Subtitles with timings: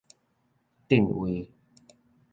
[0.87, 1.47] 填位